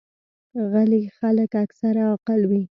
غلي 0.71 1.03
خلک 1.17 1.51
اکثره 1.63 2.01
عاقل 2.09 2.41
وي. 2.49 2.63